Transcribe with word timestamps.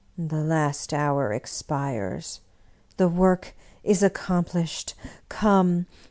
"The 0.17 0.41
last 0.41 0.95
hour 0.95 1.31
expires— 1.31 2.41
^the 2.97 3.13
work 3.13 3.53
is 3.83 4.01
accomplished! 4.01 4.95
Come! 5.29 5.85